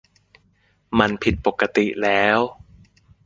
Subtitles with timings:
[0.99, 2.39] มันผิดปกติแล้ว